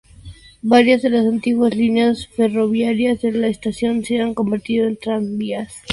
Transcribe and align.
Varias 0.63 1.03
de 1.03 1.11
las 1.11 1.27
antiguas 1.27 1.75
líneas 1.75 2.27
ferroviarias 2.29 3.21
de 3.21 3.33
la 3.33 3.49
estación 3.49 4.03
se 4.03 4.19
han 4.19 4.33
convertido 4.33 4.87
en 4.87 4.97
tranvías. 4.97 5.75